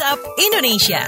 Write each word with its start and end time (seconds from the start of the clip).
WhatsApp 0.00 0.24
Indonesia. 0.40 1.02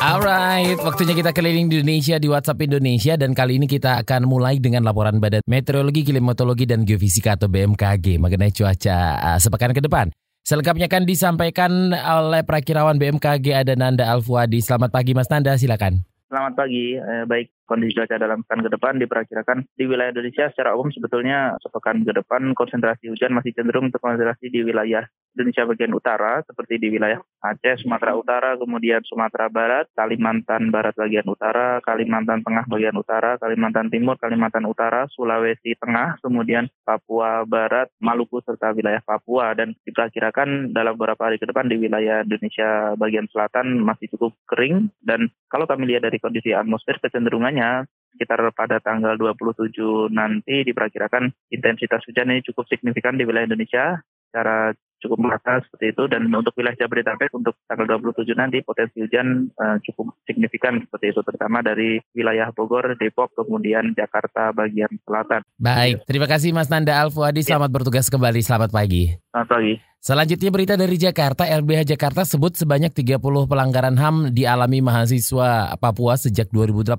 Alright, 0.00 0.80
waktunya 0.80 1.12
kita 1.12 1.36
keliling 1.36 1.68
di 1.68 1.84
Indonesia 1.84 2.16
di 2.16 2.24
WhatsApp 2.24 2.64
Indonesia 2.64 3.20
dan 3.20 3.36
kali 3.36 3.60
ini 3.60 3.68
kita 3.68 4.00
akan 4.00 4.24
mulai 4.24 4.56
dengan 4.56 4.80
laporan 4.80 5.20
Badan 5.20 5.44
Meteorologi, 5.44 6.08
Klimatologi 6.08 6.64
dan 6.64 6.88
Geofisika 6.88 7.36
atau 7.36 7.52
BMKG 7.52 8.16
mengenai 8.16 8.48
cuaca 8.48 8.96
uh, 9.20 9.36
sepekan 9.36 9.76
ke 9.76 9.84
depan. 9.84 10.08
Selengkapnya 10.40 10.88
akan 10.88 11.04
disampaikan 11.04 11.92
oleh 11.92 12.48
Prakirawan 12.48 12.96
BMKG 12.96 13.60
ada 13.60 13.76
Nanda 13.76 14.08
Alfuadi. 14.08 14.64
Selamat 14.64 14.96
pagi 14.96 15.12
Mas 15.12 15.28
Nanda, 15.28 15.52
silakan. 15.60 16.00
Selamat 16.32 16.64
pagi, 16.64 16.96
eh, 16.96 17.28
baik 17.28 17.59
kondisi 17.70 17.94
cuaca 17.94 18.18
dalam 18.18 18.42
pekan 18.42 18.66
ke 18.66 18.70
depan 18.74 18.98
diperkirakan 18.98 19.58
di 19.78 19.86
wilayah 19.86 20.10
Indonesia 20.10 20.50
secara 20.50 20.74
umum 20.74 20.90
sebetulnya 20.90 21.54
sepekan 21.62 22.02
ke 22.02 22.10
depan 22.10 22.50
konsentrasi 22.58 23.14
hujan 23.14 23.30
masih 23.30 23.54
cenderung 23.54 23.94
terkonsentrasi 23.94 24.50
di 24.50 24.66
wilayah 24.66 25.06
Indonesia 25.38 25.62
bagian 25.62 25.94
utara 25.94 26.42
seperti 26.42 26.82
di 26.82 26.90
wilayah 26.90 27.22
Aceh, 27.40 27.80
Sumatera 27.80 28.12
Utara, 28.18 28.58
kemudian 28.60 29.00
Sumatera 29.06 29.48
Barat, 29.48 29.88
Kalimantan 29.96 30.68
Barat 30.68 30.92
bagian 30.92 31.24
utara, 31.24 31.80
Kalimantan 31.80 32.44
Tengah 32.44 32.68
bagian 32.68 32.92
utara, 32.98 33.40
Kalimantan 33.40 33.88
Timur, 33.88 34.20
Kalimantan 34.20 34.68
Utara, 34.68 35.08
Sulawesi 35.08 35.72
Tengah, 35.80 36.20
kemudian 36.20 36.68
Papua 36.84 37.48
Barat, 37.48 37.88
Maluku 37.96 38.44
serta 38.44 38.76
wilayah 38.76 39.00
Papua. 39.00 39.56
Dan 39.56 39.72
diperkirakan 39.88 40.76
dalam 40.76 41.00
beberapa 41.00 41.32
hari 41.32 41.40
ke 41.40 41.48
depan 41.48 41.70
di 41.70 41.80
wilayah 41.80 42.26
Indonesia 42.28 42.92
bagian 43.00 43.24
selatan 43.32 43.80
masih 43.80 44.12
cukup 44.12 44.36
kering. 44.44 44.92
Dan 45.00 45.32
kalau 45.48 45.64
kami 45.64 45.88
lihat 45.88 46.04
dari 46.04 46.20
kondisi 46.20 46.52
atmosfer 46.52 47.00
kecenderungannya 47.00 47.59
sekitar 48.16 48.42
pada 48.52 48.82
tanggal 48.82 49.16
27 49.16 50.12
nanti 50.12 50.66
diperkirakan 50.66 51.32
intensitas 51.48 52.04
hujan 52.04 52.28
ini 52.34 52.44
cukup 52.44 52.68
signifikan 52.68 53.16
di 53.16 53.24
wilayah 53.24 53.48
Indonesia 53.48 54.02
secara 54.30 54.76
cukup 55.00 55.18
merata 55.18 55.58
seperti 55.64 55.96
itu 55.96 56.04
dan 56.12 56.28
untuk 56.28 56.52
wilayah 56.54 56.76
Jabodetabek 56.76 57.32
untuk 57.32 57.56
tanggal 57.64 57.98
27 57.98 58.36
nanti 58.36 58.60
potensi 58.60 59.00
hujan 59.00 59.48
uh, 59.56 59.80
cukup 59.80 60.12
signifikan 60.28 60.76
seperti 60.84 61.16
itu 61.16 61.20
terutama 61.24 61.64
dari 61.64 61.98
wilayah 62.12 62.52
Bogor, 62.52 62.94
Depok 63.00 63.32
kemudian 63.32 63.96
Jakarta 63.96 64.52
bagian 64.52 64.92
selatan. 65.02 65.40
Baik, 65.56 66.04
terima 66.04 66.28
kasih 66.28 66.52
Mas 66.52 66.68
Nanda 66.68 67.00
Alfuadi. 67.00 67.40
Selamat 67.40 67.72
ya. 67.72 67.74
bertugas 67.80 68.06
kembali. 68.12 68.40
Selamat 68.44 68.70
pagi. 68.70 69.16
Selamat 69.32 69.48
pagi. 69.48 69.74
Selanjutnya 70.00 70.48
berita 70.52 70.74
dari 70.80 70.96
Jakarta, 70.96 71.44
LBH 71.44 71.96
Jakarta 71.96 72.24
sebut 72.24 72.56
sebanyak 72.56 72.92
30 72.92 73.20
pelanggaran 73.20 73.96
HAM 74.00 74.32
dialami 74.32 74.80
mahasiswa 74.80 75.76
Papua 75.76 76.16
sejak 76.16 76.48
2018. 76.52 76.96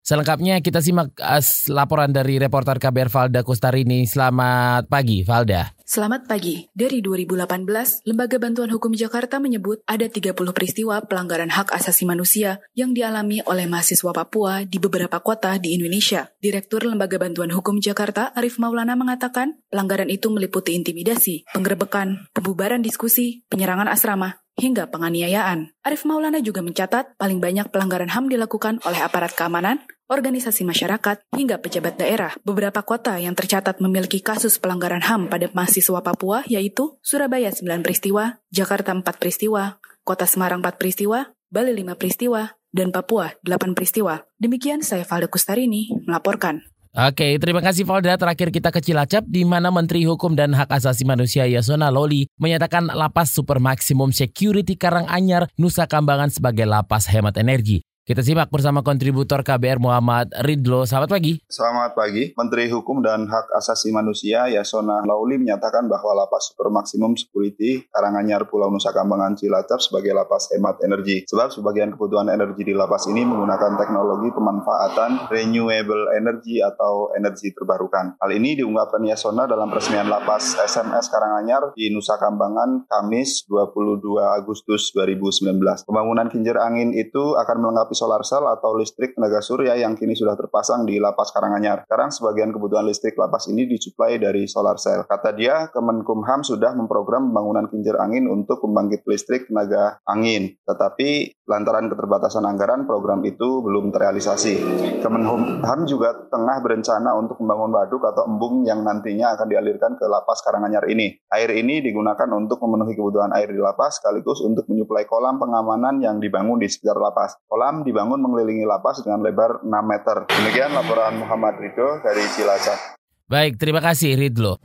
Selengkapnya 0.00 0.64
kita 0.64 0.80
simak 0.80 1.12
uh, 1.20 1.44
laporan 1.70 2.10
dari 2.10 2.40
reporter 2.40 2.80
KBR 2.80 3.12
Valda 3.12 3.40
Kustarini. 3.44 4.08
Selamat 4.08 4.88
pagi, 4.88 5.20
Valda. 5.22 5.79
Selamat 5.90 6.30
pagi. 6.30 6.70
Dari 6.70 7.02
2018, 7.02 8.06
Lembaga 8.06 8.38
Bantuan 8.38 8.70
Hukum 8.70 8.94
Jakarta 8.94 9.42
menyebut 9.42 9.82
ada 9.90 10.06
30 10.06 10.38
peristiwa 10.54 11.02
pelanggaran 11.02 11.50
hak 11.50 11.74
asasi 11.74 12.06
manusia 12.06 12.62
yang 12.78 12.94
dialami 12.94 13.42
oleh 13.42 13.66
mahasiswa 13.66 14.14
Papua 14.14 14.62
di 14.62 14.78
beberapa 14.78 15.18
kota 15.18 15.58
di 15.58 15.74
Indonesia. 15.74 16.30
Direktur 16.38 16.86
Lembaga 16.86 17.18
Bantuan 17.18 17.50
Hukum 17.50 17.82
Jakarta, 17.82 18.30
Arif 18.38 18.62
Maulana 18.62 18.94
mengatakan, 18.94 19.58
pelanggaran 19.66 20.06
itu 20.14 20.30
meliputi 20.30 20.78
intimidasi, 20.78 21.50
penggerebekan, 21.50 22.30
pembubaran 22.38 22.86
diskusi, 22.86 23.42
penyerangan 23.50 23.90
asrama, 23.90 24.46
hingga 24.54 24.94
penganiayaan. 24.94 25.74
Arif 25.82 26.06
Maulana 26.06 26.38
juga 26.38 26.62
mencatat 26.62 27.18
paling 27.18 27.42
banyak 27.42 27.66
pelanggaran 27.74 28.14
HAM 28.14 28.30
dilakukan 28.30 28.78
oleh 28.86 29.02
aparat 29.02 29.34
keamanan, 29.34 29.82
organisasi 30.10 30.66
masyarakat, 30.66 31.22
hingga 31.38 31.62
pejabat 31.62 31.94
daerah. 31.96 32.34
Beberapa 32.42 32.82
kota 32.82 33.16
yang 33.22 33.38
tercatat 33.38 33.78
memiliki 33.78 34.18
kasus 34.18 34.58
pelanggaran 34.58 35.06
HAM 35.06 35.30
pada 35.30 35.46
mahasiswa 35.54 36.02
Papua 36.02 36.42
yaitu 36.50 36.98
Surabaya 37.00 37.54
9 37.54 37.86
peristiwa, 37.86 38.42
Jakarta 38.50 38.90
4 38.90 39.06
peristiwa, 39.06 39.78
Kota 40.02 40.26
Semarang 40.26 40.58
4 40.60 40.74
peristiwa, 40.76 41.30
Bali 41.48 41.70
5 41.72 41.94
peristiwa, 41.94 42.58
dan 42.74 42.90
Papua 42.90 43.30
8 43.46 43.78
peristiwa. 43.78 44.26
Demikian 44.36 44.82
saya 44.82 45.06
Valda 45.06 45.30
Kustarini 45.30 45.94
melaporkan. 46.04 46.66
Oke, 46.90 47.38
terima 47.38 47.62
kasih 47.62 47.86
Valda. 47.86 48.18
Terakhir 48.18 48.50
kita 48.50 48.74
ke 48.74 48.82
Cilacap, 48.82 49.22
di 49.22 49.46
mana 49.46 49.70
Menteri 49.70 50.02
Hukum 50.02 50.34
dan 50.34 50.50
Hak 50.50 50.74
Asasi 50.74 51.06
Manusia 51.06 51.46
Yasona 51.46 51.86
Loli 51.86 52.26
menyatakan 52.34 52.90
lapas 52.90 53.30
super 53.30 53.62
maksimum 53.62 54.10
security 54.10 54.74
Karanganyar, 54.74 55.46
Nusa 55.54 55.86
Kambangan 55.86 56.34
sebagai 56.34 56.66
lapas 56.66 57.06
hemat 57.06 57.38
energi. 57.38 57.86
Kita 58.00 58.24
simak 58.24 58.48
bersama 58.48 58.80
kontributor 58.80 59.44
KBR 59.44 59.76
Muhammad 59.76 60.32
Ridlo. 60.40 60.88
Selamat 60.88 61.12
pagi. 61.12 61.36
Selamat 61.52 61.92
pagi. 61.92 62.32
Menteri 62.32 62.64
Hukum 62.72 63.04
dan 63.04 63.28
Hak 63.28 63.52
Asasi 63.52 63.92
Manusia 63.92 64.48
Yasona 64.48 65.04
Lauli 65.04 65.36
menyatakan 65.36 65.84
bahwa 65.84 66.16
lapas 66.16 66.48
super 66.48 66.72
maksimum 66.72 67.12
security 67.12 67.84
Karanganyar 67.92 68.48
Pulau 68.48 68.72
Nusa 68.72 68.96
Kambangan 68.96 69.36
Cilacap 69.36 69.84
sebagai 69.84 70.16
lapas 70.16 70.48
hemat 70.56 70.80
energi. 70.80 71.28
Sebab 71.28 71.52
sebagian 71.52 71.92
kebutuhan 71.92 72.32
energi 72.32 72.64
di 72.64 72.72
lapas 72.72 73.04
ini 73.04 73.20
menggunakan 73.20 73.76
teknologi 73.76 74.32
pemanfaatan 74.32 75.28
renewable 75.28 76.08
energy 76.16 76.64
atau 76.64 77.12
energi 77.12 77.52
terbarukan. 77.52 78.16
Hal 78.16 78.32
ini 78.32 78.56
diungkapkan 78.56 79.04
Yasona 79.04 79.44
dalam 79.44 79.68
peresmian 79.68 80.08
lapas 80.08 80.56
SMS 80.56 81.12
Karanganyar 81.12 81.76
di 81.76 81.92
Nusa 81.92 82.16
Kambangan 82.16 82.88
Kamis 82.88 83.44
22 83.44 84.00
Agustus 84.40 84.88
2019. 84.96 85.84
Pembangunan 85.84 86.32
kincir 86.32 86.56
angin 86.56 86.96
itu 86.96 87.36
akan 87.36 87.56
melengkapi 87.60 87.89
solar 87.92 88.22
cell 88.26 88.46
atau 88.48 88.76
listrik 88.76 89.14
tenaga 89.14 89.42
surya 89.42 89.76
yang 89.76 89.94
kini 89.94 90.14
sudah 90.14 90.34
terpasang 90.34 90.88
di 90.88 90.96
lapas 90.96 91.30
Karanganyar. 91.30 91.84
Sekarang 91.86 92.10
sebagian 92.12 92.50
kebutuhan 92.50 92.86
listrik 92.86 93.14
lapas 93.18 93.46
ini 93.50 93.66
disuplai 93.66 94.16
dari 94.18 94.46
solar 94.46 94.76
cell. 94.76 95.06
Kata 95.06 95.34
dia, 95.34 95.68
Kemenkumham 95.70 96.42
sudah 96.42 96.72
memprogram 96.74 97.30
pembangunan 97.30 97.66
kincir 97.70 97.96
angin 97.98 98.26
untuk 98.26 98.62
pembangkit 98.64 99.06
listrik 99.06 99.48
tenaga 99.50 100.00
angin. 100.06 100.54
Tetapi 100.66 101.40
lantaran 101.46 101.90
keterbatasan 101.90 102.46
anggaran, 102.46 102.86
program 102.86 103.22
itu 103.26 103.62
belum 103.62 103.90
terrealisasi. 103.90 104.54
Kemenkumham 105.02 105.80
juga 105.86 106.14
tengah 106.30 106.62
berencana 106.62 107.16
untuk 107.18 107.42
membangun 107.42 107.74
waduk 107.74 108.02
atau 108.06 108.26
embung 108.26 108.62
yang 108.62 108.86
nantinya 108.86 109.34
akan 109.34 109.46
dialirkan 109.50 109.98
ke 109.98 110.06
lapas 110.06 110.42
Karanganyar 110.46 110.86
ini. 110.86 111.18
Air 111.30 111.50
ini 111.54 111.82
digunakan 111.82 112.28
untuk 112.34 112.62
memenuhi 112.62 112.94
kebutuhan 112.94 113.34
air 113.34 113.50
di 113.50 113.58
lapas 113.58 113.98
sekaligus 113.98 114.40
untuk 114.42 114.66
menyuplai 114.70 115.04
kolam 115.06 115.42
pengamanan 115.42 115.98
yang 115.98 116.22
dibangun 116.22 116.62
di 116.62 116.70
sekitar 116.70 116.96
lapas. 116.96 117.34
Kolam 117.50 117.79
dibangun 117.82 118.20
mengelilingi 118.20 118.68
lapas 118.68 119.02
dengan 119.02 119.24
lebar 119.24 119.64
6 119.64 119.70
meter. 119.84 120.16
Demikian 120.28 120.70
laporan 120.76 121.18
Muhammad 121.20 121.58
Ridho 121.58 122.00
dari 122.04 122.24
Cilacap. 122.30 123.00
Baik, 123.30 123.56
terima 123.56 123.78
kasih 123.78 124.18
Ridlo. 124.18 124.58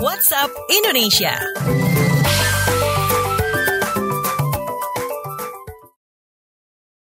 WhatsApp 0.00 0.52
Indonesia. 0.70 1.34